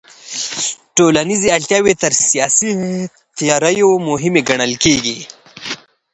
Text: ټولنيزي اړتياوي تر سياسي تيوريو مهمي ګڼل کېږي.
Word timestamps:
ټولنيزي 0.97 1.47
اړتياوي 1.57 1.93
تر 2.03 2.11
سياسي 2.27 2.71
تيوريو 3.37 3.89
مهمي 4.07 4.41
ګڼل 4.49 4.73
کېږي. 4.83 5.17